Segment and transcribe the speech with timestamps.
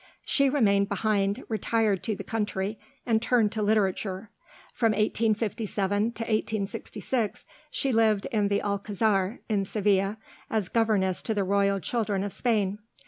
[0.25, 4.31] She remained behind, retired to the country, and turned to literature.
[4.73, 10.15] From 1857 to 1866 she lived in the Alcazar in Seville,
[10.49, 12.79] as governess to the royal children of Spain.